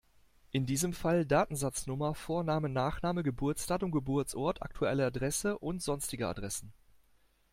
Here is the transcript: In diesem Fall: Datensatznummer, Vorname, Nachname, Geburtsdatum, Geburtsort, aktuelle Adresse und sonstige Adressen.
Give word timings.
In 0.49 0.65
diesem 0.65 0.93
Fall: 0.93 1.27
Datensatznummer, 1.27 2.15
Vorname, 2.15 2.69
Nachname, 2.69 3.21
Geburtsdatum, 3.21 3.91
Geburtsort, 3.91 4.63
aktuelle 4.63 5.05
Adresse 5.05 5.59
und 5.59 5.83
sonstige 5.83 6.27
Adressen. 6.27 6.73